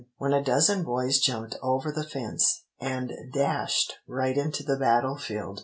when 0.17 0.33
a 0.33 0.43
dozen 0.43 0.81
boys 0.83 1.19
jumped 1.19 1.55
over 1.61 1.91
the 1.91 2.03
fence, 2.03 2.63
and 2.79 3.11
dashed 3.31 3.97
right 4.07 4.35
into 4.35 4.63
the 4.63 4.75
battle 4.75 5.15
field. 5.15 5.59